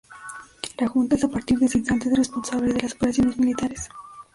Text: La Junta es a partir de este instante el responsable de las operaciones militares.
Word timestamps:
La 0.79 0.87
Junta 0.87 1.13
es 1.15 1.23
a 1.23 1.27
partir 1.29 1.59
de 1.59 1.67
este 1.67 1.77
instante 1.77 2.09
el 2.09 2.15
responsable 2.15 2.73
de 2.73 2.81
las 2.81 2.95
operaciones 2.95 3.37
militares. 3.37 3.87